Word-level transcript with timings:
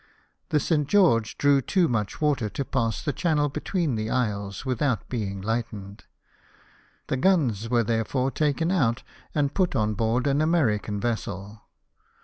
The 0.49 0.59
St 0.59 0.87
George 0.87 1.37
drew 1.37 1.61
too 1.61 1.87
much 1.87 2.19
water 2.19 2.49
to 2.49 2.65
pass 2.65 3.03
the 3.03 3.13
channel 3.13 3.49
between 3.49 3.93
the 3.93 4.09
isles 4.09 4.65
without 4.65 5.07
being 5.09 5.41
lightened; 5.41 6.05
the 7.05 7.17
guns 7.17 7.69
were 7.69 7.83
therefore 7.83 8.31
taken 8.31 8.71
out, 8.71 9.03
and 9.35 9.53
put 9.53 9.75
on 9.75 9.93
board 9.93 10.25
an 10.25 10.41
American 10.41 10.99
vessel. 10.99 11.61